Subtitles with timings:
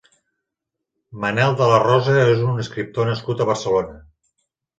[1.25, 3.97] Manel de la Rosa és un escriptor nascut a Barcelona.